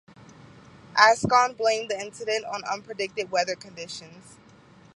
[0.97, 4.39] Ascon blamed the incident on "unpredicted weather conditions".